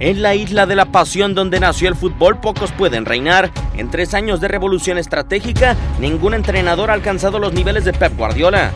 En 0.00 0.22
la 0.22 0.34
isla 0.34 0.64
de 0.64 0.76
la 0.76 0.86
pasión 0.86 1.34
donde 1.34 1.60
nació 1.60 1.86
el 1.86 1.94
fútbol, 1.94 2.40
pocos 2.40 2.72
pueden 2.72 3.04
reinar. 3.04 3.50
En 3.76 3.90
tres 3.90 4.14
años 4.14 4.40
de 4.40 4.48
revolución 4.48 4.96
estratégica, 4.96 5.76
ningún 6.00 6.32
entrenador 6.32 6.90
ha 6.90 6.94
alcanzado 6.94 7.38
los 7.38 7.52
niveles 7.52 7.84
de 7.84 7.92
Pep 7.92 8.16
Guardiola. 8.16 8.72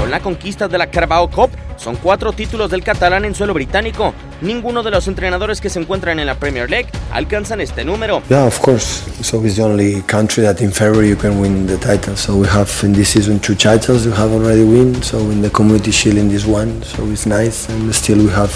Con 0.00 0.10
la 0.10 0.18
conquista 0.18 0.66
de 0.66 0.76
la 0.76 0.88
Carabao 0.88 1.30
Cup, 1.30 1.50
son 1.76 1.94
cuatro 1.94 2.32
títulos 2.32 2.68
del 2.72 2.82
catalán 2.82 3.24
en 3.24 3.36
suelo 3.36 3.54
británico. 3.54 4.12
Ninguno 4.40 4.82
de 4.82 4.90
los 4.90 5.06
entrenadores 5.06 5.60
que 5.60 5.70
se 5.70 5.78
encuentran 5.78 6.18
en 6.18 6.26
la 6.26 6.34
Premier 6.34 6.68
League 6.68 6.88
alcanzan 7.12 7.60
este 7.60 7.84
número. 7.84 8.24
Yeah, 8.28 8.44
of 8.44 8.58
course. 8.58 9.04
So 9.22 9.40
it's 9.44 9.54
the 9.54 9.62
only 9.62 10.02
country 10.08 10.42
that 10.42 10.60
in 10.60 10.72
February 10.72 11.10
you 11.10 11.16
can 11.16 11.40
win 11.40 11.68
the 11.68 11.76
title. 11.76 12.16
So 12.16 12.34
we 12.34 12.48
have 12.48 12.68
in 12.82 12.92
this 12.92 13.10
season 13.10 13.38
two 13.38 13.54
titles 13.54 14.04
we 14.04 14.12
have 14.16 14.32
already 14.32 14.64
win. 14.64 15.00
So 15.00 15.18
in 15.30 15.42
the 15.42 15.50
Community 15.50 15.92
Shield 15.92 16.18
in 16.18 16.28
this 16.28 16.44
one, 16.44 16.82
so 16.82 17.04
it's 17.12 17.24
nice. 17.24 17.68
And 17.68 17.94
still 17.94 18.18
we 18.18 18.30
have 18.30 18.50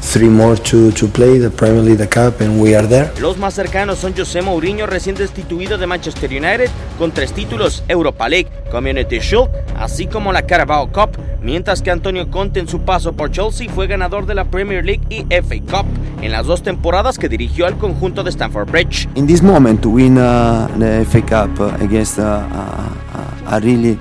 three 0.00 0.28
more 0.28 0.56
to, 0.56 0.90
to 0.92 1.06
play, 1.06 1.38
the 1.38 1.50
Premier 1.50 1.82
League, 1.82 1.98
the 1.98 2.08
Cup, 2.08 2.40
and 2.40 2.60
we 2.60 2.74
are 2.74 2.86
there. 2.86 3.10
Los 3.20 3.38
más 3.38 3.54
cercanos 3.54 3.98
son 3.98 4.14
José 4.16 4.42
Mourinho, 4.42 4.86
recién 4.86 5.14
destituido 5.14 5.78
de 5.78 5.86
Manchester 5.86 6.30
United, 6.30 6.68
con 6.98 7.12
tres 7.12 7.32
títulos, 7.32 7.84
Europa 7.88 8.28
League, 8.28 8.48
Community 8.70 9.18
Shield, 9.18 9.48
así 9.76 10.06
como 10.06 10.32
la 10.32 10.42
Carabao 10.42 10.90
Cup, 10.92 11.18
mientras 11.42 11.82
que 11.82 11.90
Antonio 11.90 12.30
Conte 12.30 12.60
en 12.60 12.68
su 12.68 12.80
paso 12.80 13.12
por 13.12 13.30
Chelsea 13.30 13.68
fue 13.68 13.86
ganador 13.86 14.26
de 14.26 14.34
la 14.34 14.44
Premier 14.44 14.84
League 14.84 15.02
y 15.08 15.24
FA 15.30 15.56
Cup, 15.60 15.86
en 16.22 16.32
las 16.32 16.46
dos 16.46 16.62
temporadas 16.62 17.18
que 17.18 17.28
dirigió 17.28 17.66
al 17.66 17.78
conjunto 17.78 18.22
de 18.22 18.30
Stamford 18.30 18.70
Bridge. 18.70 19.08
In 19.14 19.26
this 19.26 19.42
moment, 19.42 19.80
to 19.82 19.90
win 19.90 20.18
uh, 20.18 20.68
the 20.78 21.04
FA 21.06 21.22
Cup 21.22 21.60
uh, 21.60 21.82
against 21.82 22.18
uh, 22.18 22.22
uh, 22.22 23.54
a 23.54 23.60
really 23.60 23.98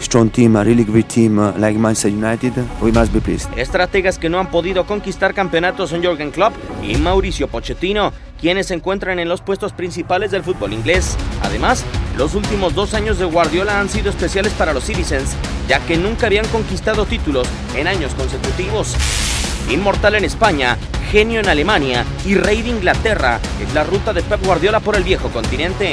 strong 0.00 0.30
team, 0.30 0.56
a 0.56 0.64
really 0.64 0.84
great 0.84 1.08
team 1.08 1.38
uh, 1.38 1.52
like 1.58 1.78
Manchester 1.78 2.08
United, 2.08 2.52
we 2.80 2.92
must 2.92 3.12
be 3.12 3.20
pleased. 3.20 3.48
Estrategas 3.56 4.18
que 4.18 4.28
no 4.28 4.38
han 4.38 4.50
podido 4.50 4.86
conquistar 4.86 5.34
campeonatos 5.34 5.90
son 5.90 6.02
Jürgen 6.02 6.30
Klopp 6.30 6.54
y 6.82 6.96
Mauricio 6.96 7.48
Pochettino, 7.48 8.12
quienes 8.40 8.68
se 8.68 8.74
encuentran 8.74 9.18
en 9.18 9.28
los 9.28 9.40
puestos 9.40 9.72
principales 9.72 10.30
del 10.30 10.42
fútbol 10.42 10.72
inglés. 10.72 11.16
Además, 11.42 11.84
los 12.16 12.34
últimos 12.34 12.74
dos 12.74 12.94
años 12.94 13.18
de 13.18 13.24
Guardiola 13.24 13.80
han 13.80 13.88
sido 13.88 14.10
especiales 14.10 14.52
para 14.52 14.72
los 14.72 14.84
Citizens, 14.84 15.36
ya 15.68 15.80
que 15.80 15.96
nunca 15.96 16.26
habían 16.26 16.46
conquistado 16.48 17.04
títulos 17.04 17.48
en 17.74 17.86
años 17.86 18.14
consecutivos. 18.14 18.94
Inmortal 19.70 20.14
en 20.14 20.24
España, 20.24 20.78
genio 21.10 21.40
en 21.40 21.48
Alemania 21.48 22.04
y 22.24 22.34
rey 22.34 22.62
de 22.62 22.70
Inglaterra 22.70 23.38
es 23.62 23.74
la 23.74 23.84
ruta 23.84 24.12
de 24.12 24.22
Pep 24.22 24.44
Guardiola 24.44 24.80
por 24.80 24.96
el 24.96 25.02
viejo 25.02 25.28
continente. 25.28 25.92